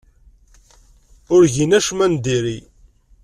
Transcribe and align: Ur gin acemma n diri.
Ur 1.35 1.43
gin 1.53 1.71
acemma 1.77 2.07
n 2.11 2.13
diri. 2.25 2.59